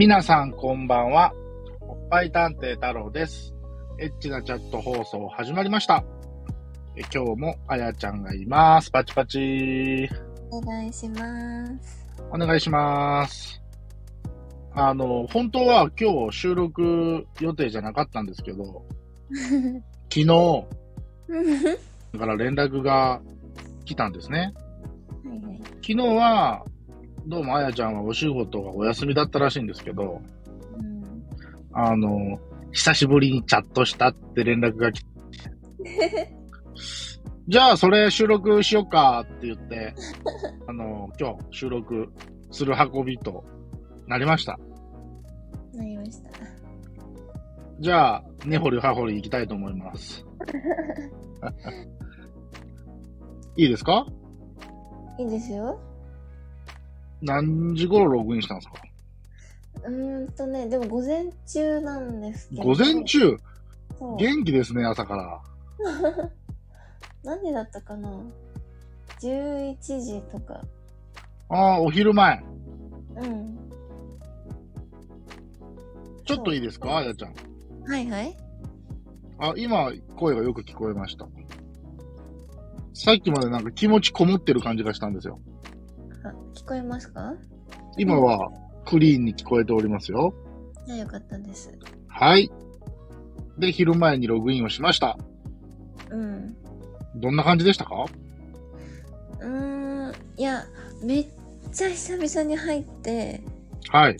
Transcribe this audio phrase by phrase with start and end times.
[0.00, 1.34] 皆さんこんばんは。
[1.82, 3.52] おっぱい探偵太郎です。
[3.98, 6.02] エッチなチャット放送始まりました。
[6.96, 8.90] え今日もあやちゃんがいます。
[8.90, 10.08] パチパチ。
[10.50, 12.06] お願いします。
[12.32, 13.62] お願いします。
[14.72, 18.86] あの、本当は今日収録予定じゃなかったんですけど、
[20.08, 20.26] 昨日
[22.14, 23.20] だから連絡が
[23.84, 24.54] 来たんですね。
[25.26, 25.60] はいはい。
[25.82, 26.64] 昨日は、
[27.26, 30.20] どうもあやちゃんはお仕事がお休みだったらしいんですけど、
[30.78, 31.24] うん、
[31.72, 32.38] あの、
[32.72, 35.08] 久しぶりにチャットしたって連絡が来て、
[37.48, 39.94] じゃあそれ収録しよっかって言って、
[40.66, 42.08] あの、今日収録
[42.50, 43.44] する運びと
[44.06, 44.58] なりました。
[45.74, 46.30] なりました。
[47.80, 50.24] じゃあ、根掘り葉掘り行きたいと思います。
[53.56, 54.06] いいですか？
[55.18, 55.78] いいですよ。
[57.22, 58.82] 何時頃ログインしたんですか？
[59.84, 62.62] うーんとね、でも午前中なんですけど。
[62.62, 63.36] 午前中？
[64.18, 65.40] 元気ですね、朝から。
[67.22, 68.10] 何時だったかな
[69.20, 70.62] ?11 時とか。
[71.50, 72.42] ああ、お昼前。
[73.16, 73.58] うん。
[76.24, 77.34] ちょっといいですかあやちゃん？
[77.90, 78.36] はいはい。
[79.38, 81.26] あ、今、声がよく聞こえました。
[82.94, 85.40] さっきまでなんか気持ちこもってる感じがしたんですよ。
[86.24, 87.34] あ、聞こえますか？
[87.96, 88.50] 今は
[88.84, 90.34] クリーンに聞こえておりますよ。
[90.86, 91.76] じゃあよかったです。
[92.08, 92.50] はい。
[93.58, 95.18] で、昼前にログインをしました。
[96.10, 96.56] うん。
[97.16, 98.06] どんな感じでしたか？
[99.40, 100.14] うーん。
[100.36, 100.64] いや、
[101.02, 101.26] めっ
[101.72, 103.42] ちゃ久々に入って、
[103.90, 104.16] はい。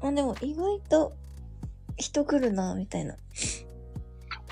[0.00, 1.12] あ、でも意外と
[1.96, 3.16] 人来るな、みたいな。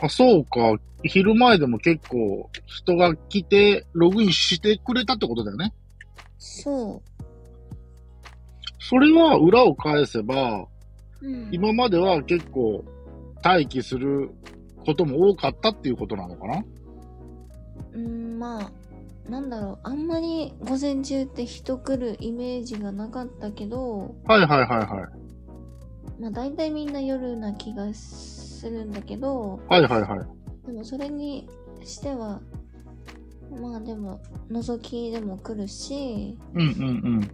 [0.02, 0.78] あ、そうか。
[1.02, 5.72] 昼前でも結構人が来て、ログインしてくれたってことだよね。
[6.38, 7.02] そ
[8.78, 10.66] それは裏を返せば、
[11.22, 11.26] う。
[11.26, 11.48] うん。
[11.52, 12.84] 今までは結構
[13.42, 14.30] 待機する
[14.84, 16.64] ことも多かったっていうことなのかな？
[17.92, 25.08] うーん、まあ、なんだろう、あんまり午前中って人来るイメージがなかったけど、はいはいはいは
[26.18, 26.22] い。
[26.22, 30.66] まあ大体みんな夜な気がするんだけど、はいはいはい。
[30.66, 31.48] でもそれに
[31.84, 32.40] しては、
[33.50, 37.30] まあでも、覗きでも来るし、うんうん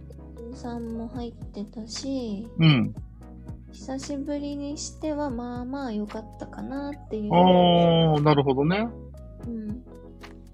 [0.55, 2.65] さんも入ってたし、うん。
[2.65, 2.95] うん。
[3.71, 7.33] 久しぶりにしてはまあまあ良かったかなっていう。
[7.33, 8.87] ああ、なるほどね。
[9.45, 9.83] うん。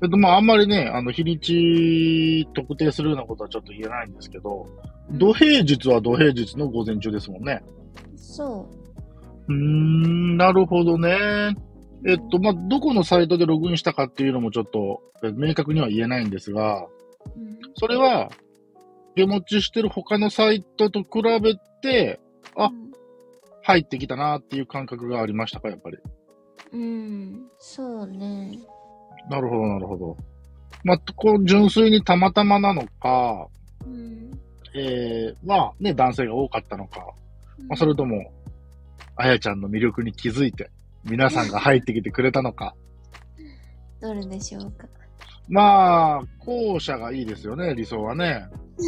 [0.03, 4.65] えっと、まあ、あんまりね、あの、日にち特定するようなことはちょっと言えないんですけど、
[5.11, 7.63] 土平日は土平日の午前中ですもんね。
[8.17, 8.67] そ
[9.47, 11.55] うーん、なるほどね。
[12.03, 12.09] う。
[12.09, 16.85] えっと、まあ、どこのサイトでログインしたかっていうのもちょっと、え明確には言えないんですが、
[17.35, 18.29] うん、それは、
[19.15, 22.19] 手持ちしてる他のサイトと比べて、
[22.55, 22.83] あうん
[23.63, 25.97] 入ってきたなっていう感覚がありましたか、やっぱり。
[26.73, 28.59] うん、そうね。
[29.29, 30.17] なるほど、なるほど。
[30.83, 33.47] まあ、こう、純粋にたまたまなのか、
[33.85, 34.31] うん。
[34.75, 36.99] えー、まあね、男性が多かったのか、
[37.69, 38.31] まあ、それとも、
[39.15, 40.71] あやちゃんの魅力に気づいて、
[41.03, 42.75] 皆さんが入ってきてくれたのか。
[44.01, 44.87] どれでしょうか。
[45.47, 48.47] まあ、後者がいいですよね、理想はね。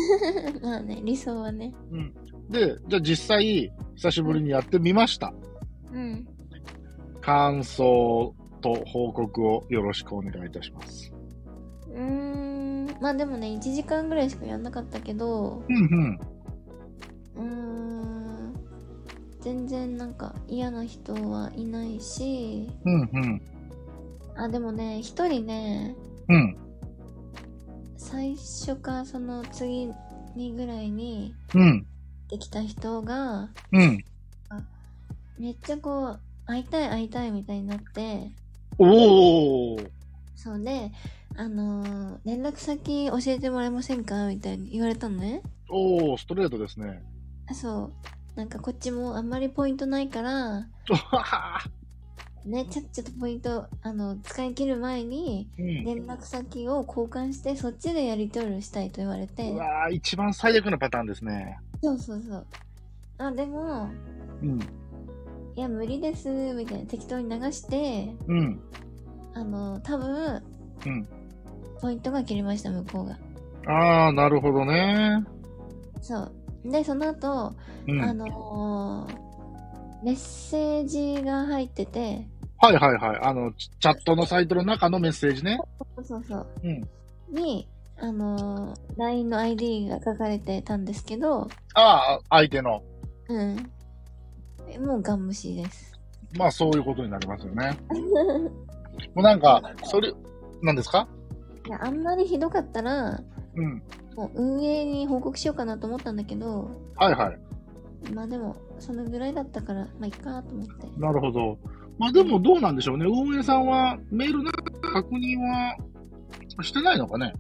[0.62, 1.74] まあね、理想はね。
[1.92, 2.14] うん。
[2.50, 5.34] で、じゃあ実際、久しぶりにやってみました。
[5.92, 6.28] うん。
[7.22, 11.12] 感想と報告をよろしくお願いいたします。
[11.90, 12.88] うーん。
[13.02, 16.20] まあでもね、1時間ぐらいしかやんなかったけど、うんうん。
[19.46, 23.42] 全然なんか嫌な人はいないし、うんうん。
[24.36, 25.96] あ、でもね、一人ね、
[26.28, 26.58] うん。
[27.96, 29.92] 最初かその次
[30.36, 31.86] にぐらいにうん。
[32.28, 34.04] できた人が、うん。
[35.38, 38.32] めっちゃこう、会いたい会いたいみたいになって、
[38.80, 39.90] おー。
[40.36, 40.92] そうで、
[41.38, 45.44] あのー連絡先教えてもらえませんかみたいに言われたのね。
[45.70, 47.04] おー、ストレートですね。
[47.46, 48.15] あそう。
[48.36, 50.68] なんかこっちもあんまりポイントないから、
[52.46, 55.66] ね、ちょっとポイント、あの、使い切る前に、うん。
[55.86, 61.58] 連絡先を交換して、そっちでやり取りをしたいと言われてう、わー、一番最悪なパターンですね。
[61.82, 62.48] そうそうそう。
[63.18, 63.90] あ、でも、
[64.42, 64.60] うん。
[65.56, 68.62] いや、無理です、みたいな適当に流して、うん。
[69.34, 70.44] あの、多分、
[70.86, 71.08] うん。
[71.82, 73.18] ポイントが切れました、向こうが。
[73.68, 75.24] あー、なるほどね。
[76.02, 76.32] そう。
[76.66, 77.54] で、その後、
[77.88, 78.02] うん。
[78.02, 79.26] あのー
[80.04, 82.28] メッセージが入ってて、
[82.60, 83.20] はいはいはい。
[83.24, 85.58] あの、チチャットのサイトの中のメッセージね。
[85.96, 86.48] そうそうそう。
[86.64, 86.88] うん。
[87.34, 87.68] に、
[88.00, 92.84] あのー、LINE の ID が書かれてたんですけど、ああ、相手の。
[93.30, 93.72] うん。
[94.70, 95.92] えもうガン無視です。
[96.38, 97.76] まあそういうことになりますよね。
[97.90, 100.14] もうなんか、それ、
[100.62, 101.08] 何ですか？
[101.66, 103.20] いや、あんまりひどかったら、
[103.56, 103.82] うん。
[104.16, 108.14] もう運営に報告しようかなと思ったんだけど、はいはい。
[108.14, 110.88] まあでも、そのぐらいだったから、まあいっかと思って。
[110.98, 111.58] なるほど。
[111.98, 113.06] まあでもどうなんでしょうね。
[113.06, 115.76] 運営さんはメールの確認は
[116.62, 117.34] してないのかね？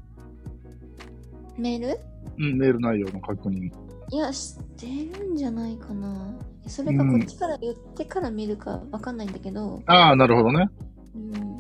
[1.57, 1.99] メール？
[2.37, 3.71] うん、メール内容の確認。
[4.11, 4.87] いや、して
[5.19, 6.35] るんじゃないかな。
[6.67, 10.67] それかこっちから言ってから見るかわかんないんだけど、ああ、なるほどね。
[11.15, 11.54] うん。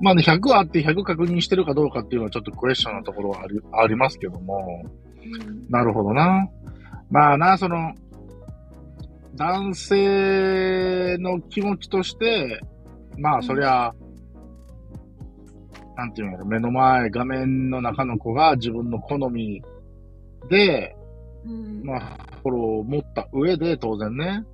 [0.00, 4.84] まあね、100あって100確認してるかどうかっていうのはちょっとクエスチョンなところはありありますけども。
[4.84, 5.10] うん
[5.70, 6.48] なるほどな。
[7.10, 7.94] まあな、その、
[9.36, 12.60] 男性の気持ちとして、
[13.18, 13.92] まあそりゃ、
[15.96, 19.62] なんていうの目の前、画面の中の子が自分の好み
[20.48, 20.96] で、
[21.44, 21.82] うん。
[21.84, 24.44] まあ、心を持った上で当然ね、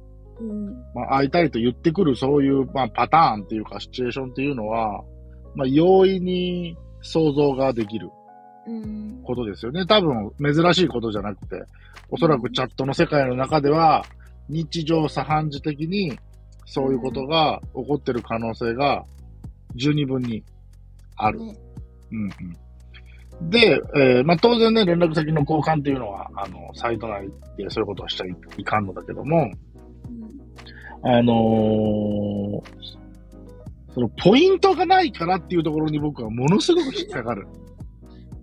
[0.40, 0.66] うん。
[0.94, 5.02] まあ会いたいと言ってくるそういう、まあ、パターンっていうかシチュエーションっていうのは、
[5.56, 8.10] まあ容易に想像ができる
[8.66, 9.20] うん。
[9.22, 9.86] ことですよね。
[9.86, 11.62] 多分珍しいことじゃなくて、
[12.10, 14.04] おそらくチャットの世界の中では、
[14.48, 16.16] 日常茶飯事的に
[16.64, 19.04] そういうことが起こってる可能性が
[19.74, 20.42] 十二分に
[21.16, 21.40] ある。
[21.40, 21.56] ね。
[22.12, 22.30] うん
[23.40, 29.50] うん、で、えーまあ、当然ね、連絡先の交換っていうのは、あの、サイト内でそういうことはしちゃいいかんのだけども、
[31.04, 31.10] うん。
[31.10, 33.05] あのー
[33.96, 37.48] そのポイントがないからっていうところに僕はものすごく引っかかる。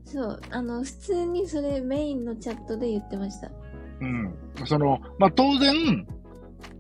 [0.03, 3.51] そう、あの、普通にそれメインのチャットで言ってました。
[4.01, 4.33] うん。
[4.65, 6.07] その、まあ、当然、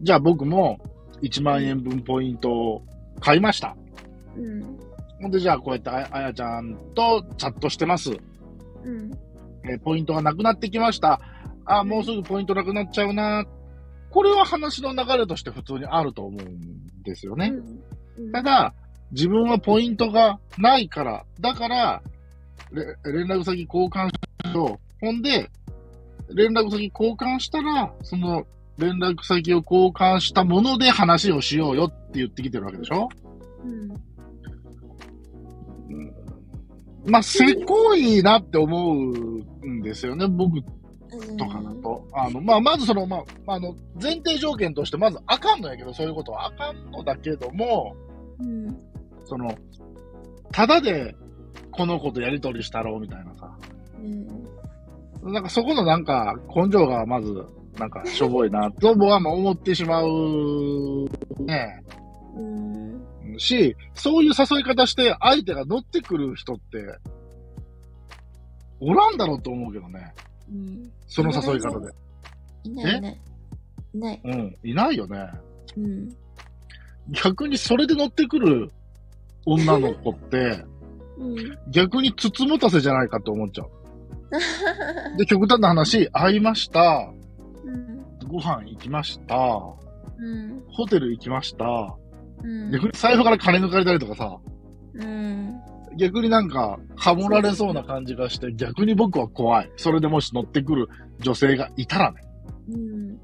[0.01, 0.79] じゃあ僕も
[1.21, 2.83] 1万円分ポイントを
[3.19, 3.77] 買いました。
[4.35, 4.63] うん。
[5.21, 8.09] ほんで、じゃあこうやってああやちゃんとチャットしてます。
[8.83, 9.11] うん。
[9.65, 11.21] えーポイントがなくなってきました。
[11.65, 13.45] あ、もうすぐポイントなくなっちゃうな。
[14.09, 17.51] これは話の流れとして普通にあると思うんですよね。
[17.53, 17.83] うん。
[18.31, 18.73] ただ、
[19.11, 22.01] 自分はポイントがないから、だから、
[22.71, 24.13] れ連絡先交換し
[24.53, 25.05] よう。
[25.05, 25.49] ほんで、
[26.33, 28.45] 連絡先交換したら、その
[28.77, 33.09] 連絡先を交換したもので話をしようよって言ってきてるわけでしょ？
[33.63, 33.89] うん。
[37.05, 40.59] まあ、せこいなって思うんですよね、僕う
[41.33, 41.37] ん。
[41.37, 41.82] とかだと。
[42.15, 47.95] あの、まあ、まずその、まあ、あの、前提条件として、まずあかんのやけど、そういうことはあかんのだけども、
[48.39, 48.77] うん。
[49.25, 49.55] その、
[50.51, 51.15] ただで、
[51.71, 53.57] この子とやりとりしたろうみたいなさ。
[55.23, 55.33] うん。
[55.33, 57.33] なんかそこのなんか根性がまず、
[57.79, 60.07] なんかしょぼいな、と僕はまあ思ってしまう、
[61.39, 61.81] ね
[62.35, 63.39] うん。
[63.39, 66.99] し、そういう誘い方して相手が乗ってくる人って、
[68.79, 70.13] おらんだろうと思うけどね。
[70.51, 70.91] うん。
[71.07, 71.91] その誘い方で。
[72.63, 73.19] いないいない。
[73.93, 74.21] いない。
[74.23, 74.57] うん。
[74.63, 75.29] いないよね。
[75.77, 76.09] うん。
[77.09, 78.71] 逆にそれで乗ってくる
[79.45, 80.63] 女の子って、
[81.17, 81.57] うん。
[81.69, 83.69] 逆につつもたせじゃないかと思っちゃう。
[85.17, 87.11] で、極端な話、会いました。
[87.65, 88.03] うん。
[88.27, 89.35] ご飯行きました。
[90.17, 90.63] うん。
[90.69, 91.95] ホテル行きました。
[92.43, 92.71] うん。
[92.71, 94.37] 逆に財布から金抜かれたりとかさ、
[94.95, 95.59] うん。
[95.97, 99.71] 逆になんか、ハモられそうな感じがして、逆に僕は怖い。
[99.77, 100.87] それでもし乗ってくる
[101.19, 102.21] 女性がいたらね。
[102.69, 102.77] うん。
[102.79, 103.19] うん。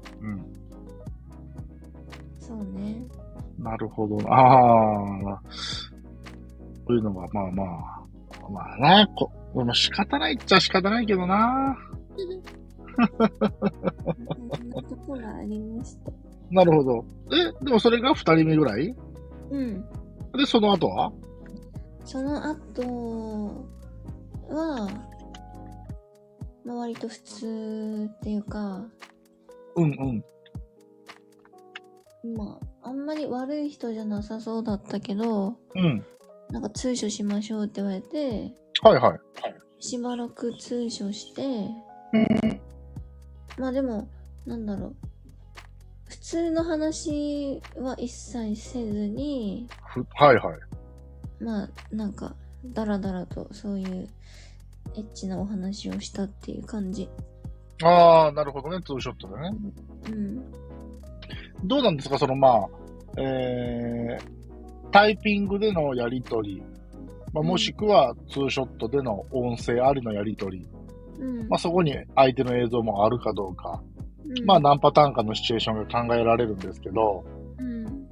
[2.38, 3.02] そうね。
[3.58, 4.30] なるほどな。
[4.30, 5.42] ああ。
[5.50, 8.00] そういうのが、まあまあ。
[8.50, 11.76] まあな、こ、まあ仕方ないっちゃ仕方ないけどな。
[12.96, 13.04] そ
[14.64, 16.10] んなとこがありました。
[16.50, 17.04] なるほど。
[17.32, 18.94] え、でもそれが二人目ぐらい？
[19.50, 19.80] うん。
[20.36, 21.12] で、その後は？
[22.04, 23.66] その後
[24.48, 24.88] は、
[26.64, 28.84] まあ、割と普通っていうか、
[29.76, 29.90] うん
[32.24, 32.34] うん。
[32.36, 36.04] まあ、あんまり悪い人じゃなさそうだったけど、うん。
[36.50, 39.20] なんか通所しましょうって言われて、はいはい。
[39.78, 41.68] しばらく通所して、
[43.58, 44.08] まあでも、
[44.46, 44.96] なんだろう。
[46.08, 50.58] 普通の話は一切せずに、ふはいはい。
[51.42, 52.34] まあ、なんか、
[52.64, 54.08] だらだらとそういう
[54.96, 57.08] エッチなお話をしたっていう感じ。
[57.82, 58.78] ああ、なるほどね。
[58.84, 59.56] ツーショットでね。
[60.08, 61.68] うん。
[61.68, 62.18] どうなんですか？
[62.18, 62.68] そのまあ、
[63.18, 66.62] えー、タイピングでのやりとり、
[67.32, 70.66] まあ、うんもしくはツーショットでの音声ありのやりとり、
[71.18, 71.48] うん。
[71.48, 73.82] まあ、そこに相手の映像もあるかどうか、
[74.24, 77.24] うんまあ何パターンかのシチュエーションが考えられるんですけど、
[77.58, 78.08] うん。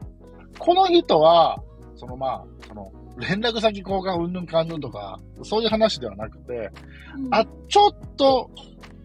[0.58, 1.62] この人は、
[1.96, 6.70] そのまあ、その連絡先交換うんぬんかんぬんとか、そういう話ではなくて、
[7.16, 8.50] うんあ、ちょっと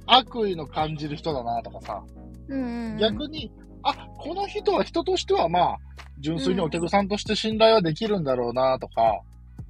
[0.05, 2.03] 悪意の感じる人だなとかさ、
[2.48, 3.51] うんうん、逆に、
[3.83, 5.77] あ、この人は人としてはまあ、
[6.19, 9.22] 純粋にお客さんとして信頼はできるんだろうなとか、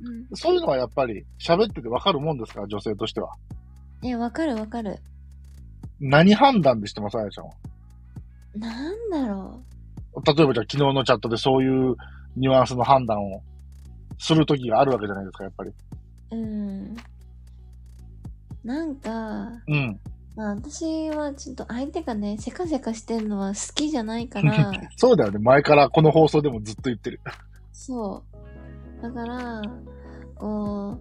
[0.03, 2.67] うん、そういうのはやっぱり喋っててわかるもんですか？
[2.67, 3.29] 女性としては。
[4.03, 4.99] え、わかるわかる。
[5.99, 7.51] 何判断でしてますあやちゃんは。
[8.55, 9.63] なんだろ
[10.27, 11.95] 例えばじゃあ昨日のチャットでそういう
[12.35, 13.41] ニュアンスの判断を
[14.19, 15.71] するときがあるわけじゃないですか、やっぱり。
[16.31, 16.35] う。
[16.35, 16.95] うん。
[18.63, 19.99] なんか、うん。
[20.35, 25.39] まあ私はちょっと相手がね、せかせかしてんのは好きじゃないから、 そうだよね。
[25.39, 27.19] 前からこの放送でもずっと言ってる。
[27.71, 28.23] そ
[28.99, 29.01] う。
[29.01, 29.61] だから、
[30.35, 30.97] こ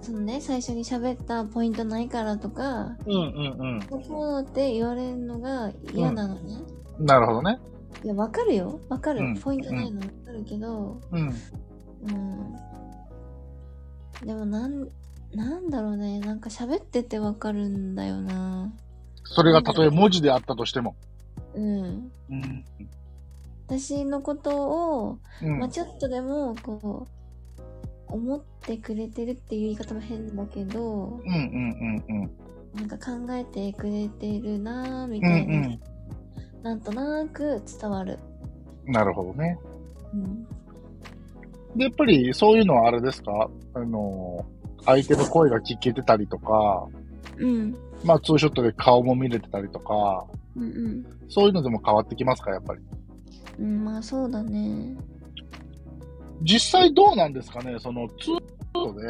[0.00, 3.16] う、そのね、最初に喋ったポイントないからとか、うんう
[3.78, 6.40] んこうって言われるのが嫌なのね。
[6.98, 7.06] うん。
[7.06, 7.58] なるほどね。
[8.04, 8.78] いや、わかるよ。
[8.90, 9.20] わかる。
[9.20, 11.20] うんポイントないのわかるけど、うん。
[11.22, 11.24] う
[12.12, 12.54] ん。
[14.26, 14.88] でもなん、
[15.34, 16.20] なんだろうね。
[16.20, 18.72] なんか喋っててわかるんだよな。
[19.24, 20.94] それがたとえ文字であったとしても。
[21.54, 22.10] うん。
[22.30, 22.64] うん。
[23.66, 27.06] 私のことを、うんまあちょっとでも、こ
[28.08, 32.30] う、思ってくれてるっていう言い方も変だけど、うんうんうんうん。
[32.74, 35.80] なんか考えてくれてるなぁ、みうたいな、ん
[36.62, 38.18] なんとなく伝わる。
[38.86, 38.92] うん。
[38.92, 39.58] なるほどね。
[40.12, 40.44] うん。
[41.76, 43.50] で、やっぱりそういうのはあれですか？
[43.74, 44.44] あの、
[44.84, 46.86] 相手の声が聞けてたりとか、
[47.38, 47.76] うん。
[48.04, 50.26] まあツーショットで顔も見れてたりとか、
[50.56, 51.06] うんうん。
[51.28, 52.80] そういうのでも変わってきますか、やっぱり？
[53.58, 54.96] うん、まあそうだね。
[56.42, 58.40] 実際どうなんですかねそのツーショッ
[58.72, 59.06] トで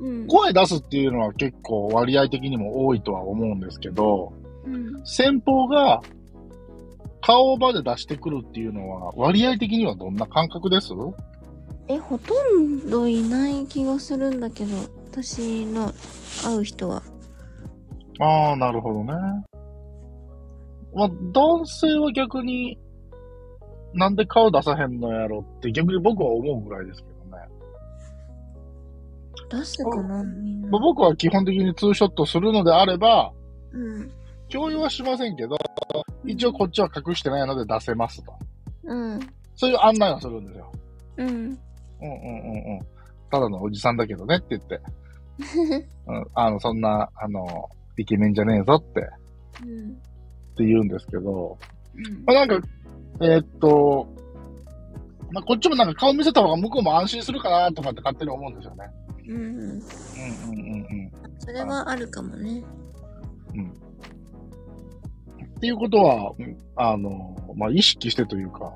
[0.00, 0.26] うん。
[0.26, 4.32] 声出すっていうのは結構割合的にも多いとは思うんですけど、
[4.66, 5.06] うん。
[5.06, 6.02] 先方が
[7.22, 10.92] 顔まで出してくるっていうのは割合的にはどんな感覚です？
[11.92, 14.76] え、ほとんどいない気がするんだけど、
[15.10, 15.92] 私の
[16.44, 17.02] 会う人は。
[18.20, 19.12] ああ、なるほどね。
[20.94, 22.78] まあ、男性は逆に、
[23.92, 27.42] なんで顔出さへんのやろって逆に僕は思うぐらいですけどね。
[29.50, 30.68] 出すかなみんな。
[30.68, 33.32] まあ、僕は基本的にツーショットするのであれば、
[33.72, 34.10] うん。
[34.48, 35.56] 共有はしませんけど、
[36.24, 38.32] 一応こっちは隠してないので出せますと。
[38.84, 39.20] うん。
[39.56, 40.72] そういう案内はするんですよ。
[41.16, 41.58] うん。
[42.02, 42.80] うんうんうんうん。
[43.30, 44.80] ただのおじさんだけどねって言って。
[46.06, 49.04] うん、あの、そんな、あの、イケメンじゃねえぞって、っ
[49.62, 49.94] うん。
[50.56, 51.58] て言うんですけど、
[51.94, 52.68] うんまあ、なんか、
[53.22, 54.06] えーっと、
[55.32, 58.84] まあ、こっちもなんか顔見せた方が向こうも安心するかなとかって勝手に思うんですよね。
[59.28, 59.36] うん。
[59.36, 61.12] うんうんうんうん。
[61.38, 62.64] それはあるかもね。
[65.56, 68.72] っていうことは、うんあの、まあ、意識してというか、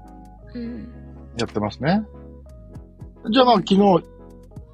[0.54, 0.86] うん。
[1.38, 2.04] やってますね。
[3.30, 4.04] じゃあまあ昨日、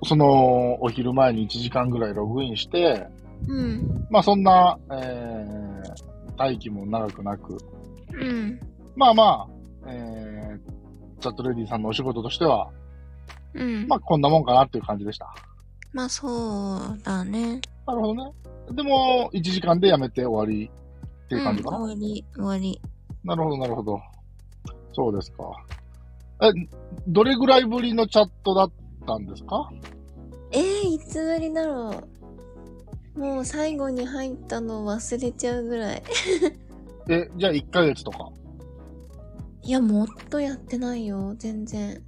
[0.05, 3.07] その、お昼前に1時間ぐらいログインして、
[3.49, 4.07] うん。
[4.11, 7.57] まあそんな、えー、待機も長くなく、
[8.13, 8.61] うん。
[8.97, 9.47] まあま
[9.85, 12.71] あ、えー、チャットレディさんのお仕事としては、
[13.55, 13.87] うん。
[13.87, 15.33] まあこんなもんかなっていう感じでした。
[15.93, 16.29] まあそ
[16.77, 17.61] うだね。
[17.87, 18.33] なるほどね。
[18.73, 20.71] でも、1時間でやめて終わり
[21.25, 21.77] っていう感じかな。
[21.79, 22.81] うん、終わり、終わり。
[23.23, 24.01] なるほど、なるほど。
[24.93, 25.45] そうですか。
[26.43, 26.51] え、
[27.07, 28.73] どれぐらいぶりのチャットだっ
[29.07, 29.71] たんですか？
[30.53, 32.03] えー、いつぶりだろ
[33.17, 33.21] う。
[33.21, 36.03] もう最後に入ったの忘れちゃうぐらい。
[37.09, 38.31] え、じゃあ1ヶ月とか？
[39.63, 42.03] いや、もっとやってないよ、全然。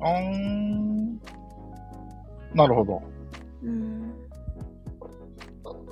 [0.00, 1.18] うーん。
[2.54, 3.02] なるほど。
[3.64, 4.12] うん。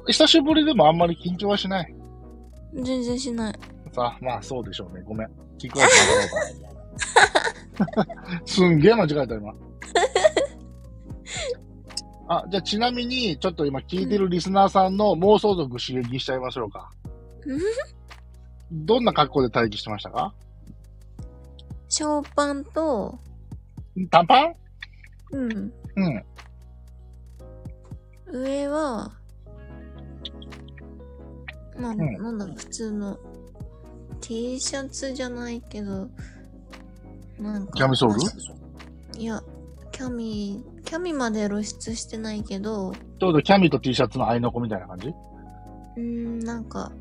[0.06, 1.94] 久しぶりでもあんまり緊張はしない？
[2.75, 3.54] 全然しない。
[3.92, 5.02] さあ、まあそうでしょうね。
[5.04, 5.28] ごめん。
[5.58, 6.82] 聞くわけ間違えた。
[8.46, 9.54] すんげえ間違えた、今。
[12.28, 16.90] あ、じゃあちなみに、ちょっと今聞いてるリスナーさんの妄想族刺激しちゃいましょうか。
[18.70, 20.32] どんな格好で待機してましたか？
[21.88, 23.18] ショーパンと、
[24.11, 24.54] 短パン？
[25.32, 25.72] うん。
[25.96, 26.25] うん。
[28.32, 29.12] 上は、
[31.76, 33.18] まあ、んなんだろう、普通の
[34.22, 36.08] T シャツじゃないけど、
[37.39, 37.73] なんか。
[37.75, 39.21] キャミソール？
[39.21, 39.43] いや、
[39.91, 45.09] キャミ、キャミまで露出してないけど、ちょうどキャミと T シャツの合いの子みたいな感じ？
[45.09, 46.93] うーん、なんか、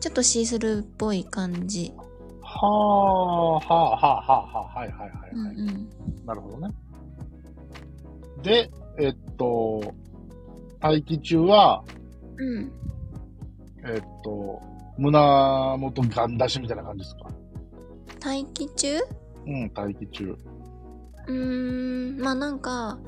[0.00, 1.92] ちょっとシースルーっぽい感じ。
[2.40, 5.88] はあ、はあ、はあ、はあ、はあ、はいはいはい、はいうんうん。
[6.26, 6.74] なるほどね。
[8.42, 9.94] で、えっと、
[10.80, 11.84] 待機中は、
[12.36, 12.72] うん。
[13.84, 14.60] えっと、
[14.98, 17.30] 胸元ガン出しみたいな感じですか？
[18.24, 18.98] 待機中？
[19.46, 20.36] うん、待機中。
[21.26, 22.98] うーん、まあなんか、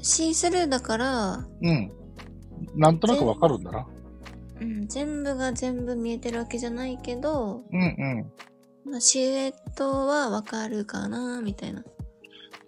[0.00, 1.92] シースルーだから、うん。
[2.74, 3.86] なんとなくわかるんだな。
[4.60, 7.80] うん、全部が全部見えてるわけじゃないけど、うん
[8.86, 8.90] うん。
[8.92, 11.82] まあ、シルエットはわかるかな、みたいな。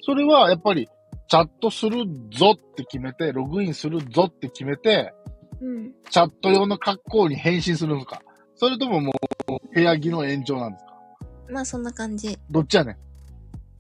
[0.03, 0.89] それはやっぱり、
[1.29, 5.13] チャットするぞって決めて、ログインするぞって決めて、
[5.61, 5.93] うん。
[6.11, 8.23] チャット用の格好に変身するんですか
[8.57, 10.96] それとももう、部屋着の延長なんですか？
[11.51, 12.39] まあそんな感じ。
[12.51, 12.97] どっちやねん？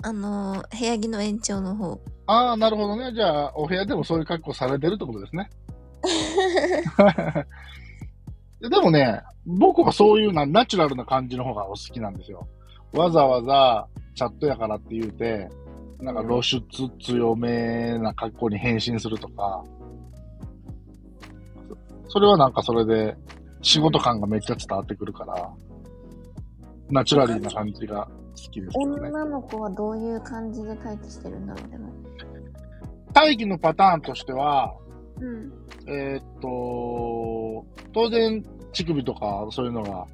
[0.03, 2.01] あのー、部屋着の延長の方。
[2.27, 3.13] ああ、なるほどね。
[3.15, 5.51] じゃあ、お部屋でもそういう格好されてるってことですね。
[8.61, 12.49] でもね、僕はそういうなナチュラルな感じの方がお好きなんですよ。
[12.93, 15.49] わざわざチャットやからって言うて、
[16.01, 16.63] なんか露出
[17.01, 19.63] 強めな格好に変身するとか、
[22.09, 23.17] そそれはなんかそれで
[23.63, 25.51] 仕事感がめっちゃ伝わってくるから、
[26.91, 28.85] ナチュラリーな感じが好きですね。
[28.87, 31.93] 女の子はどういう感じで待機してるんだろう、でも。
[33.15, 34.75] 待機のパターンとしては、
[35.21, 35.53] うん。
[35.89, 40.07] えーっと、当然、乳首とかそういうのが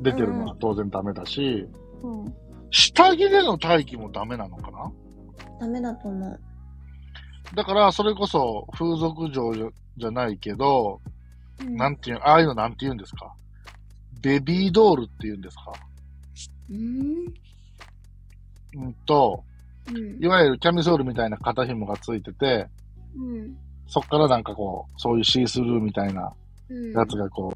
[0.00, 1.66] 出てるのは当然ダメだし、
[2.02, 2.34] うん。
[2.70, 4.92] 下着での待機もダメなのかな？
[5.60, 6.40] ダメだと思う。
[7.54, 11.00] だから、それこそ風俗嬢じゃじゃないけど、
[11.60, 13.32] うんなんていう、ああいうのなんて言うんですか？
[14.22, 15.72] ベビードールって言うんですか？
[16.70, 17.34] うん
[18.82, 19.42] うんと、
[19.88, 22.68] うんいわゆるキャミソールみたいな肩紐がついてて、
[23.16, 23.56] うん。
[23.88, 26.32] そっからなんかこう、そういうシースルーみたいな
[26.68, 26.92] うん。
[26.92, 27.52] やつがこ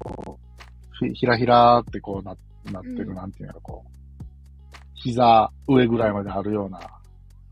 [1.01, 2.35] う、ひひらひらってこうな
[2.73, 3.91] なってる、うんなんていうのこう、
[4.95, 6.79] 膝上ぐらいまであるような。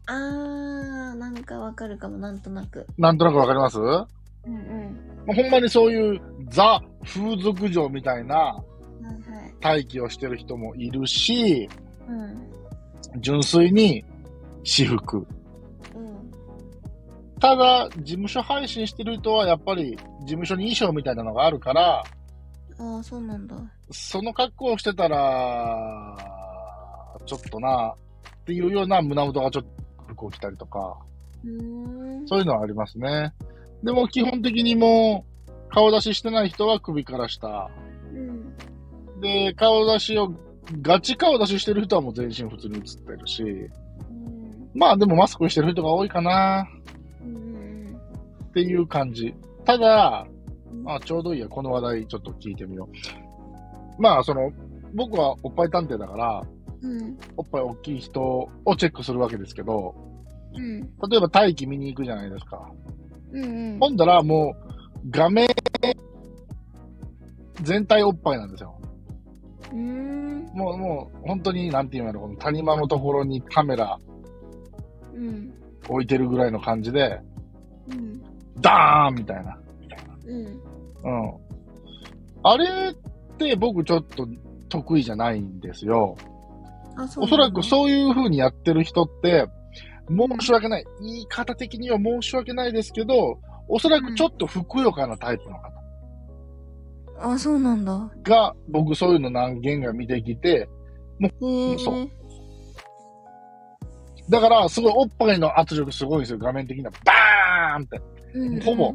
[0.07, 2.85] あー、なんかわかるかも、なんとなく。
[2.97, 3.77] なんとなくわかります？
[3.79, 4.05] うん
[4.47, 5.33] うん。
[5.33, 8.55] ほんまにそういうザ風俗嬢みたいなは
[9.01, 9.42] いはい。
[9.63, 11.69] 待機をしてる人もいるし、
[12.07, 13.21] うん。
[13.21, 14.03] 純粋に
[14.63, 15.17] 私服。
[15.17, 16.31] うん。
[17.39, 22.03] ただ、事務所配信してる人はやっぱり事務所に衣装みたいなのがあるから、
[22.79, 23.55] ああ、そうなんだ。
[23.91, 26.17] その格好をしてたら、
[27.25, 27.93] ちょっとな、
[28.41, 30.97] っていうような胸元がちょっと服を着たりとか。
[32.25, 33.33] そういうのはありますね。
[33.83, 37.69] でも基本的にもう、顔出ししてない人は首から下。
[39.23, 39.45] うん。
[39.45, 40.33] で、顔出しを、
[40.81, 44.69] ガチ顔出ししてる人はもう全身普通に映ってるし、うん。
[44.73, 46.67] まあでもマスクしてる人が多いかな
[47.21, 47.97] うん。
[48.45, 49.33] っていう感じ。
[49.65, 50.27] ただ、
[50.71, 50.83] うん。
[50.83, 52.87] まあちょうどいいや、この話題ちょっと聞いてみよ
[53.97, 54.01] う。
[54.01, 54.51] まあその、
[54.93, 56.43] 僕はおっぱい探偵だから、
[56.81, 57.17] うん。
[57.37, 58.21] おっぱい大きい人
[58.65, 59.95] をチェックするわけですけど、
[60.55, 60.81] うん。
[60.81, 62.69] 例えば待機見に行くじゃないですか。
[63.31, 63.79] うん。
[63.79, 64.55] ほんだらも
[65.05, 65.47] う、画面
[67.61, 68.79] 全体おっぱいなんですよ。
[69.73, 70.45] うん。
[70.53, 73.99] もう、もう、本当に、なんていうの、この谷間のところにカメラ
[75.13, 75.53] うん。
[75.89, 77.19] 置いてるぐらいの感じで、
[77.89, 78.21] うん。
[78.61, 79.57] ダーンみたいな。
[80.25, 80.45] うん。
[80.45, 81.43] うん。
[82.43, 84.27] あれって僕ちょっと
[84.69, 86.15] 得意じゃないんですよ。
[86.95, 87.63] あ、そうおそらくう。
[87.63, 89.47] そういう風にやってる人って、
[90.09, 90.85] 申し訳ない。
[91.01, 95.71] 言い方的には申し訳ないですけど、おそらくちょっとふくよかなタイプの方
[97.23, 98.11] あ、そうなんだ。
[98.23, 100.67] が、僕そういうの何件か見てきて、
[101.21, 101.77] へえ。
[101.77, 102.09] そう
[104.29, 106.91] だから、すごいおっぱいの圧力すごいんですよ、画面的には。
[107.05, 108.01] バーンって。
[108.33, 108.61] うん。
[108.61, 108.93] ほぼ、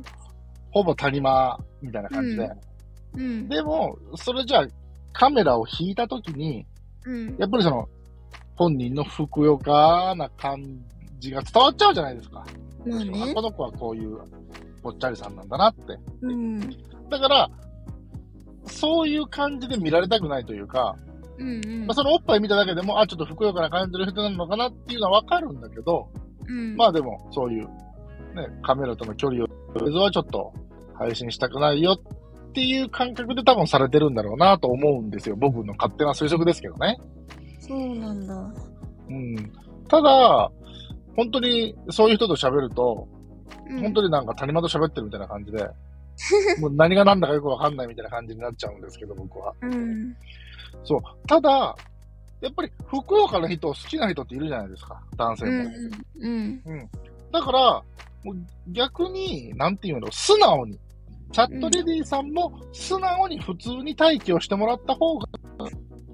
[0.70, 2.50] ほぼ谷間みたいな感じで。
[3.14, 3.48] うん。
[3.48, 4.66] でも、それじゃあ、
[5.12, 6.66] カメラを引いたときに、
[7.04, 7.36] うん。
[7.38, 7.88] やっぱりその、
[8.56, 10.62] 本人のふくよかな感
[11.18, 12.44] じが伝わっちゃうじゃないですか。
[12.86, 13.42] まあねあこ。
[13.42, 14.18] の子はこういう、
[14.82, 15.82] ぽっちゃりさんなんだなって。
[16.22, 16.60] うん。
[17.10, 17.50] だから、
[18.68, 20.96] そういう感じで見られたくないというか、
[21.38, 26.08] うんうんまあ、そのおっぱい見ただけでも、あ、ちょっとふくよかな感じの人なのかなっていうのはわかるんだけど、
[26.48, 26.76] うん。
[26.76, 27.66] まあでも、そういう、
[28.34, 29.48] ね、カメラとの距離を、
[29.86, 30.52] 映像はちょっと
[30.94, 35.36] 配信したくないよっていう感覚で多分されてるんだろうなと思うんですよ。
[35.36, 36.98] 僕の勝手な推測ですけどね。
[37.60, 38.54] そうなんだ。
[39.08, 39.52] うん。
[39.88, 40.50] ただ、
[41.14, 45.68] 本当にそういう人と喋ると、うん本当になんか谷間と喋ってるみたいな感じで、
[46.60, 49.54] もう何が何だかよくわかんないみたいな感じになっちゃうんですけど、僕は。
[49.62, 50.16] うん。
[50.84, 51.00] そう。
[51.26, 51.76] ただ、
[52.40, 56.28] やっぱり、ふくよかな人、好きな人っているじゃないですか、男性うも。
[56.28, 56.62] ん。
[56.64, 56.90] うん。
[57.32, 57.82] だから、
[58.24, 58.36] もう
[58.68, 60.78] 逆に、なんていうの、素直に。
[61.30, 65.28] チャットレディさんも素直に普通に待機をしてもらった方が、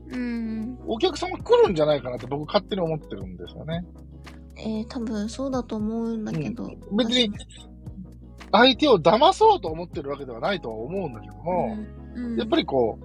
[0.09, 0.79] うん。
[0.87, 3.85] お客様来るんじゃないかなって僕勝手に思ってるんですよね。
[4.57, 6.71] えー、多分そうだと思うんだけど。
[6.97, 7.31] 別に、
[8.57, 11.77] 相手を騙そうと思ってるわけではないとは思うんだけども、
[12.15, 13.05] うん、やっぱりこう、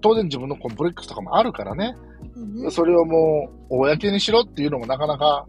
[0.00, 1.96] 当然自分のコンプレックスとかもあるからね、
[2.36, 5.46] り、ね、それをもう、公にしろっていうのもなかなか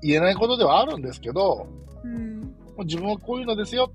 [0.00, 1.66] 言えないことではあるんですけど、
[2.04, 2.40] うん。
[2.40, 2.48] も
[2.78, 3.92] う自分はこういうのですよ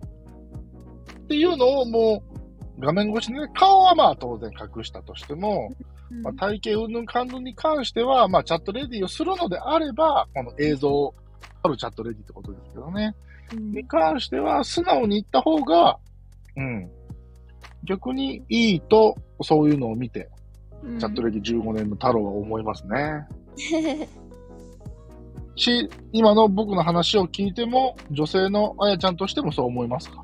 [1.24, 2.24] っていうのをも
[2.78, 5.70] う画面越しにね、顔はまあ当然隠したとしても、
[6.24, 11.14] まあ、体型云々関連に関しては、まあチャットレディをするのであれば、この映像
[11.64, 13.16] あるチャットレディってことですけどね。
[13.54, 15.98] うんに関しては素直に言った方が、
[16.56, 16.90] うん。
[17.84, 20.30] 逆にいいと、そういうのを見て、
[20.84, 23.28] うんチャットレディ15年の太郎は思いますね。
[25.56, 30.24] し、今の僕の話を聞いても、女性のあやちゃんとしてもそう思いますか？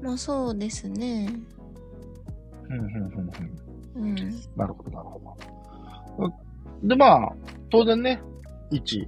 [0.00, 1.28] まあそうですね。
[2.68, 3.30] うん、うん、うん、
[3.96, 4.08] うん。
[4.08, 4.16] うん。
[4.56, 5.20] なるほど、なるほ
[6.18, 6.32] ど。
[6.82, 7.32] で、まあ、
[7.70, 8.20] 当然ね、
[8.70, 9.06] 1、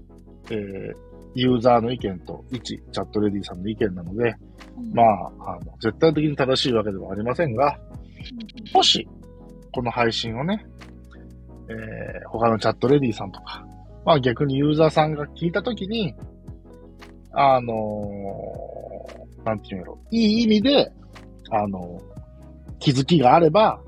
[0.50, 0.94] えー、
[1.34, 4.34] ユーザーの意見と1、チャットレディさんの意見なので、
[4.92, 7.78] まあ、あの、絶対的に正しいわけではありませんが、
[8.72, 9.08] もし、
[9.72, 10.64] この配信をね、
[11.68, 13.66] えー、他のチャットレディさんとか、
[14.04, 16.14] まあ逆にユーザーさんが聞いたときに、
[17.32, 18.84] あのー
[19.44, 20.90] なんていうんやろ、いい意味で、
[21.50, 22.00] あの
[22.78, 23.80] 気づきがあれば、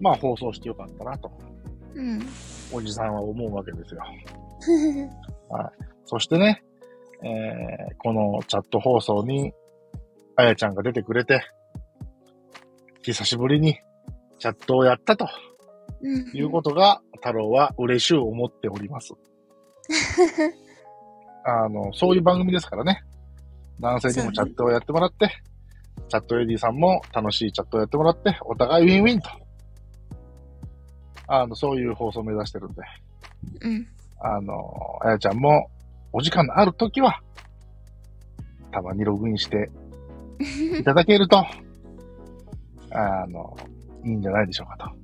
[0.00, 1.30] まあ放送してよかったなと、
[1.94, 2.22] うん。
[2.70, 4.02] おじさんは思うわけですよ。
[6.08, 6.62] そしてね、
[7.22, 9.52] えーこのチャット放送に、
[10.36, 11.42] あやちゃんが出てくれて、
[13.02, 13.78] 久しぶりに
[14.38, 15.28] チャットをやったと
[16.00, 19.12] うんいうことが、太郎は嬉しゅう思っております。
[21.44, 23.02] あの、そういう番組ですからね。
[23.80, 25.28] 男性にもチャットをやってもらって、
[26.08, 29.28] チャットエディさんも楽しいチャットをやってもらって、お互いウィンウィンと。
[31.26, 32.82] あの、そういう放送を目指してるんで。
[33.60, 33.86] うん。
[34.20, 35.70] あの、あやちゃんも、
[36.12, 37.20] お時間のあるときは、
[38.72, 39.70] たまにログインして
[40.78, 41.38] いただけると、
[42.90, 43.56] あの、
[44.04, 44.84] いいんじゃないでしょうかと。
[44.84, 44.94] は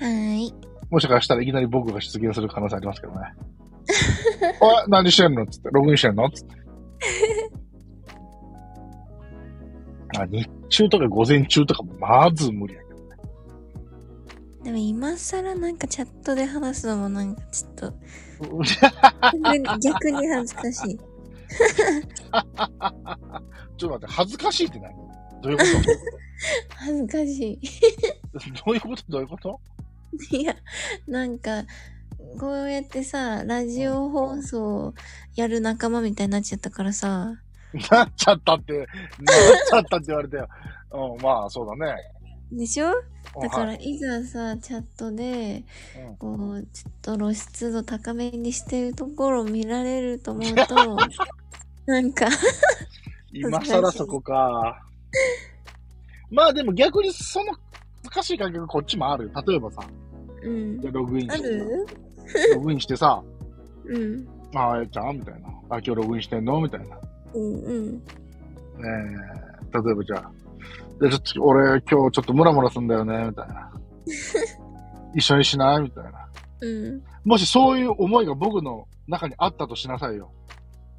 [0.00, 0.54] ーい。
[0.90, 3.20] もしかしたらいきなり僕が出現する可能性ありますけどね。
[4.60, 5.46] おい、何してんの？
[5.46, 6.30] つって、ログインしてんの？
[6.30, 6.54] つって。
[10.18, 12.83] あ日中とか午前中とかまず無理や。
[14.64, 17.94] でも今更なんかチャットで話すのもなんかちょっと
[19.80, 20.98] 逆に恥ずかしい。
[23.76, 24.94] ちょっと待って、恥ずかしいって何？
[25.42, 25.64] どういうこ
[26.76, 27.68] 恥ずかしい。
[28.32, 29.02] とどういうこと？
[29.08, 29.60] どういうこと？
[30.30, 30.56] いや、
[31.06, 31.64] なんか、
[32.40, 34.94] こうやってさ、ラジオ放送
[35.36, 37.34] やる仲間みたいになっちゃったからさ、
[37.90, 38.86] なっちゃったって、なっ
[39.68, 40.48] ちゃったって言われてよ。
[40.92, 41.94] うん、まあ、そうだね。
[42.56, 42.86] でしょ？
[43.40, 45.64] だかはらいざさ、チャットで、
[46.08, 50.96] うんこう、ちょっと露出度高めにしてるところを見られると思うと、
[51.86, 52.28] なんか、
[53.32, 54.80] 今更そこか。
[56.30, 57.52] まあでも逆にその
[58.04, 59.30] 難しい感覚こっちもあるよ。
[59.46, 59.82] 例えばさ、
[60.42, 60.80] うん。
[60.80, 61.58] でログインして、
[62.54, 63.22] ログインしてさ、
[63.86, 64.28] うん。
[64.54, 65.48] ああ、えちゃんみたいな。
[65.48, 66.60] あ、今日ログインしてんの？
[66.60, 66.98] みたいな。
[67.34, 67.94] うんうん。
[67.96, 68.00] ね
[68.78, 70.30] え、例えばじゃあ、
[71.00, 73.70] でちょっと俺今日ちょっとムラムラすんだよね、みたいな。
[75.14, 75.82] 一緒にしない？
[75.82, 76.28] みたいな。
[76.60, 77.02] うん。
[77.24, 80.30] もしそういう思いが僕の中にあったとしなさいよ。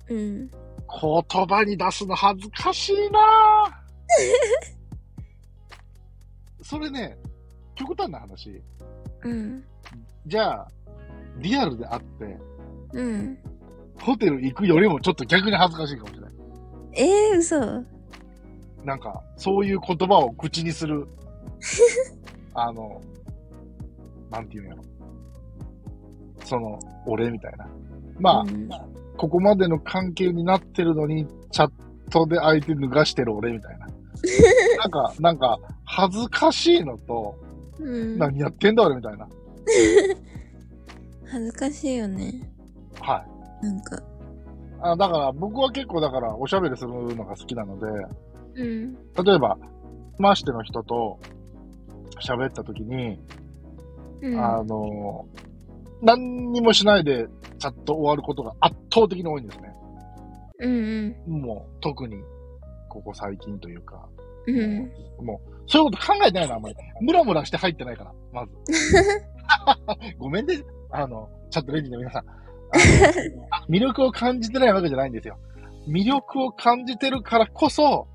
[0.10, 0.49] うん。
[0.49, 3.71] 言葉に出すの恥ずかしいなぁ
[6.63, 7.17] それね、
[7.75, 8.62] 極端な話。
[9.23, 9.63] うん。
[10.27, 10.67] じゃあ、
[11.38, 12.38] リアルであって、
[12.93, 13.38] うん。
[14.01, 16.31] ホテル行くよりもちょっと逆に恥ずかしいかもしれない。
[16.93, 17.84] えー、嘘
[18.85, 21.07] なんか、そういう言葉を口にする、
[22.53, 23.01] あの、
[24.29, 24.83] なんていうんやろ。
[26.43, 27.67] その、俺みたいな。
[28.19, 28.69] まあ、うん
[29.17, 31.71] ここまでの関係になってるのに、チャッ
[32.11, 33.87] トで相手脱がしてる俺みたいな。
[34.83, 37.35] なんか、なんか、恥ずかしいのと、
[37.79, 38.17] うん。
[38.17, 39.27] 何やってんだ俺みたいな。
[41.31, 42.33] 恥ずかしいよね。
[42.99, 43.25] は
[43.61, 43.65] い。
[43.65, 44.01] なんか。
[44.81, 47.87] あだから、僕は結構だから、おしゃべりするのが好きなので、
[48.55, 48.93] うん。
[48.93, 49.57] 例えば、
[50.17, 51.19] ましての人と
[52.21, 53.19] 喋った時に、
[54.21, 54.39] うん。
[54.39, 55.27] あの、
[56.01, 57.27] 何にもしないで
[57.59, 59.73] チャット終わることが圧倒的に多いんですね。
[60.59, 62.15] うんもう、特に、
[62.89, 64.07] ここ最近というか、
[64.47, 64.57] うん。
[65.19, 65.25] うん。
[65.25, 66.75] もう、そういうこと考えてないな、あんまり。
[67.01, 68.53] ムラムラして入ってないから、まず。
[70.17, 70.55] ごめんね、
[70.91, 72.25] あの、チャットレディの皆さん。
[73.69, 75.37] 魅力を感じてないわけじゃないんですよ。
[75.87, 78.07] 魅力を感じてるからこそ、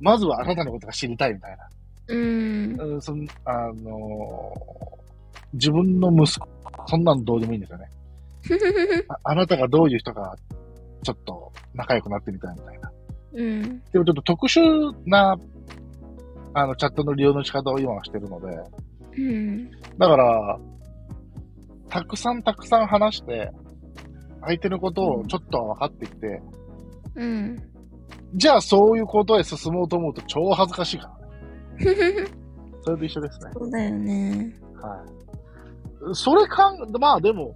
[0.00, 1.68] まずはあなたのことが知りたいみたいな。
[2.08, 2.80] うん。
[2.80, 5.00] うん、そんあのー
[5.54, 6.48] 自分の息子、
[6.86, 7.88] そんなんどうでもいいんですよね。
[9.08, 10.36] ああなたがどういう人か、
[11.02, 12.92] ちょっと仲良くなってみたいみたいな。
[13.32, 13.82] うん。
[13.92, 15.36] でもちょっと特殊な、
[16.54, 18.46] あの、チャットの利用の仕方を今はしてるので、
[19.18, 19.70] うん。
[19.98, 20.58] だから、
[21.88, 23.50] たくさんたくさん話して、
[24.42, 26.42] 相手のことをちょっと分かってきて、
[27.16, 27.69] うん。
[28.34, 31.10] じゃあそういうことへ進もうと思うと超恥ずかしいか
[31.78, 32.26] らね。
[32.82, 33.50] それと一緒ですね。
[33.52, 34.56] そうだよね。
[34.80, 35.04] は
[36.12, 36.14] い。
[36.14, 37.54] それかん、まあでも、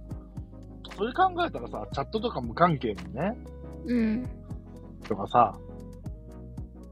[0.95, 3.37] それ考えたらさ、チャットとか無関係にね、
[3.85, 4.29] うん。
[5.07, 5.55] とかさ、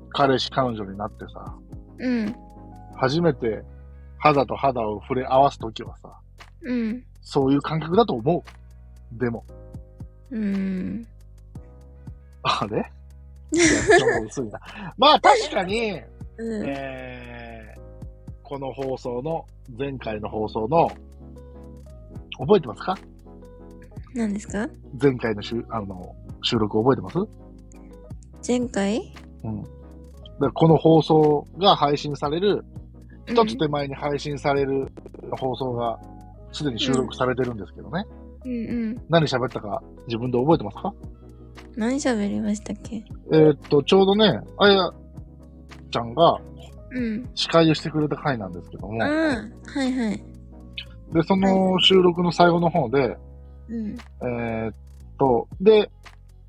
[0.09, 1.55] 彼氏彼女になってさ、
[1.99, 2.35] うん。
[2.95, 3.63] 初めて
[4.17, 6.19] 肌と肌を触れ合わすときはさ、
[6.63, 7.03] うん。
[7.21, 8.43] そういう感覚だと思
[9.15, 9.19] う。
[9.19, 9.45] でも。
[10.31, 11.07] うん。
[12.41, 12.91] あれ？
[14.25, 14.59] 薄いな。
[14.97, 16.01] まあ確かに、
[16.37, 16.63] うん。
[16.65, 19.45] えー、この放送の、
[19.77, 20.91] 前回の放送の、
[22.39, 22.97] 覚えてますか？
[24.15, 24.67] 何ですか？
[25.01, 27.17] 前回のしゅあの収録覚えてます？
[28.47, 29.13] 前回？
[29.43, 29.63] うん。
[30.39, 32.65] だこの放送が配信される、
[33.27, 34.87] 一つ手前に配信される
[35.39, 35.99] 放送が、
[36.51, 38.03] すでに収録されてるんですけどね。
[38.45, 38.55] うんう
[38.93, 39.01] ん。
[39.09, 40.93] 何喋ったか自分で覚えてますか？
[41.75, 43.03] 何喋りましたっけ？
[43.31, 44.91] えーっと、ちょうどね、あや
[45.91, 46.39] ちゃんが
[46.91, 47.29] うん。
[47.33, 50.23] 司会をしてくれた回なんですけども、ああ、はいはい。
[51.12, 53.17] で、その収録の最後の方で、
[53.67, 53.97] うん。
[54.21, 54.75] えーっ
[55.17, 55.89] と、で、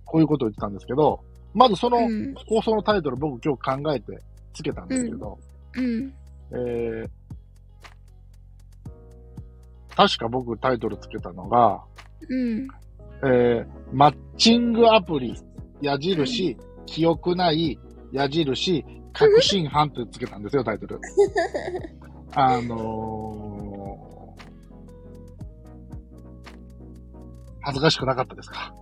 [0.04, 1.20] こういうことを言ってたんですけど、
[1.54, 2.34] まずそのうん。
[2.46, 5.38] 放送のタイトル僕今日考えてつけたんですけど、
[5.76, 6.12] うん。
[6.50, 7.08] えー、
[9.96, 11.80] 確か僕タイトルつけたのが、
[12.28, 12.68] うん。
[13.22, 15.34] えー、マッチングアプリ、
[15.80, 17.78] 矢印、記憶ない、
[18.12, 21.00] 矢印、確信犯ってつけたんですよ、タイトル。
[22.34, 24.42] あのー、
[27.60, 28.74] 恥ずかしくなかったですか？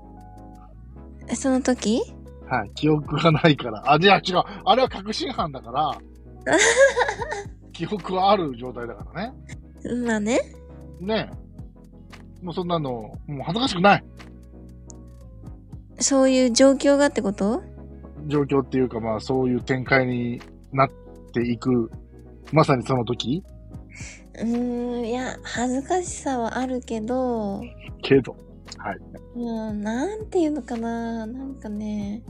[1.28, 2.00] えその時？
[2.48, 3.82] はい、記憶がないから。
[3.92, 4.42] あ、じゃあ違う。
[4.64, 5.98] あれは確信犯だから、
[7.72, 9.34] 記憶はある状態だからね。
[10.06, 10.40] まあね。
[11.00, 12.44] ねえ。
[12.44, 14.04] もうそんなの、もう恥ずかしくない
[16.02, 17.62] そういう状況がってこと？
[18.26, 20.40] 状況っていうか、まあそういう展開に
[20.72, 20.90] なっ
[21.32, 21.90] ていく、
[22.52, 23.42] まさにその時？
[24.34, 27.62] うーん、いや、恥ずかしさはあるけど、
[28.02, 28.36] けど。
[28.78, 28.98] はい。
[29.38, 31.26] もう、なんていうのかな？
[31.26, 32.22] なんかね、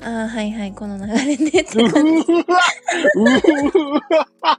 [0.00, 2.32] ああ、はいはい、この流れでってう感じ。
[2.32, 2.44] わ
[3.14, 3.22] う
[3.94, 4.58] わ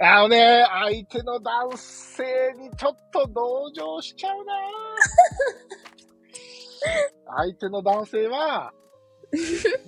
[0.00, 2.24] あのね、相手の男性
[2.58, 4.52] にちょっと同情しちゃうな
[7.36, 8.72] 相手の男性は、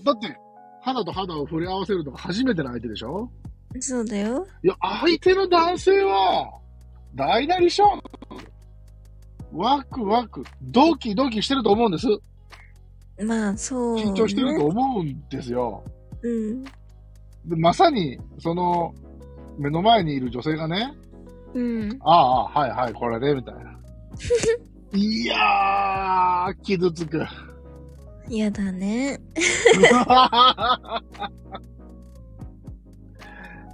[0.05, 0.37] だって、
[0.83, 3.31] 肌と肌を触れ合わせるのが初めての相手でしょ？
[3.81, 4.47] そうだよ。
[4.63, 6.51] いや、相手の男性は、
[7.15, 8.03] 大なりしょ
[9.53, 12.07] ワクワク、ドキドキしてると思うんです。
[13.25, 14.05] まあ、そう、ね。
[14.05, 15.83] 緊張してると思うんですよ。
[16.23, 16.65] うん。
[16.65, 16.71] で
[17.57, 18.95] まさに、その、
[19.59, 20.95] 目の前にいる女性がね、
[21.55, 21.99] うん。
[22.03, 23.61] ああ、はいはい、これで、みたいな。
[24.93, 27.25] いやー、傷つく。
[28.29, 29.21] 嫌だね。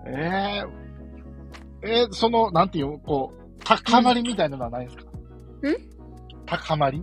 [0.06, 5.04] えー、えーその、なんていうのこう、高まりみたいなのはないんですか？
[5.04, 5.10] ん？
[6.46, 7.02] 高まり？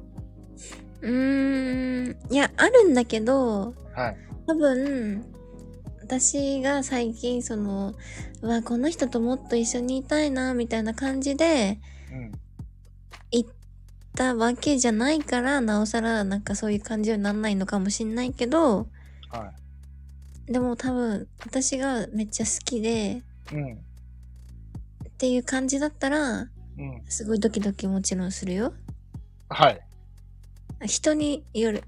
[1.01, 2.33] うーん。
[2.33, 4.17] いや、あるんだけど、はい。
[4.47, 5.25] 多分、
[6.01, 7.93] 私が最近、その、
[8.41, 11.79] うわ、この人ともっと一緒にいたいな、みたいな感じで、
[12.11, 12.31] うん。
[14.19, 18.89] たわけじゃないから、なおさら、なんかそういう感じにならないのかもしんないけど、
[19.29, 19.53] は
[20.45, 23.55] でも多分、私がめっちゃ好きで、い。
[23.55, 23.73] うん。
[23.75, 23.77] っ
[25.17, 26.49] ていう感じだったら、うん。
[27.07, 28.73] すごいドキドキもちろんするよ。
[29.47, 29.79] はい。
[30.85, 31.85] 人による。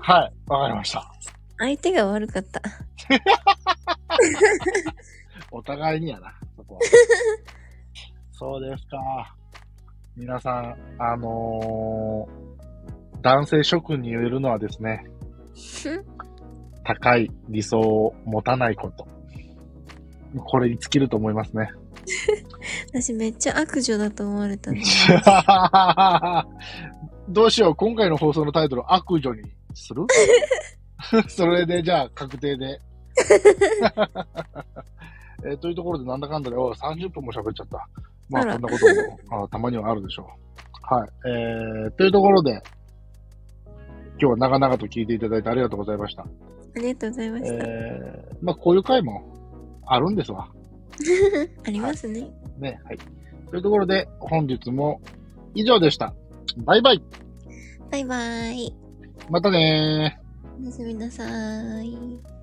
[0.00, 0.32] はい。
[0.46, 1.10] わかりました。
[1.56, 2.60] 相手が悪かった。
[5.50, 6.80] お互いにやな、そこは。
[8.32, 9.34] そうですか。
[10.16, 12.44] 皆さん、あのー
[13.22, 15.06] 男性諸君に言えるのはですね、
[16.84, 19.08] 高い理想を持たないこと。
[20.44, 21.70] これに尽きると思いますね。
[22.92, 24.76] 私めっちゃ悪女だと思われたの。
[27.30, 27.74] どうしよう。
[27.76, 29.40] 今回の放送のタイトル、悪女に
[29.72, 30.02] する？
[31.28, 32.66] それで、じゃあ、確定で。
[35.46, 37.88] えーというところで、なんだかんだで、おい30分も喋っちゃった。
[38.34, 40.94] まあ、こんなことも あたまにはあるでしょう。
[40.94, 41.08] はい。
[41.26, 42.62] えー、というところで、
[44.18, 46.22] 今日は長々と聞いていただいてありがとうございました。
[46.22, 46.26] あ
[46.78, 47.64] りがとうございました。
[47.64, 49.22] えー、まあ、こういう回も
[49.86, 50.48] あるんですわ。
[51.66, 52.30] ありますね。
[52.58, 52.98] ね、はい。
[53.50, 55.00] というところで、本日も
[55.54, 56.14] 以上でした。
[56.58, 57.02] バイバイ。
[57.90, 58.74] バイバイ。
[59.30, 60.62] またねー。
[60.62, 62.33] おやすみなさーい。